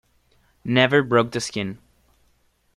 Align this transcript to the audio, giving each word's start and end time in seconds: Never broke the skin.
Never 0.65 1.03
broke 1.03 1.29
the 1.31 1.39
skin. 1.39 1.77